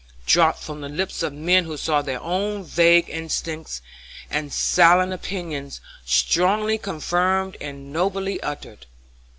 dropped 0.25 0.57
from 0.63 0.81
the 0.81 0.89
lips 0.89 1.21
of 1.21 1.31
men 1.31 1.65
who 1.65 1.77
saw 1.77 2.01
their 2.01 2.19
own 2.21 2.63
vague 2.63 3.07
instincts 3.07 3.83
and 4.31 4.51
silent 4.51 5.13
opinions 5.13 5.79
strongly 6.03 6.79
confirmed 6.79 7.55
and 7.61 7.93
nobly 7.93 8.41
uttered. 8.41 8.87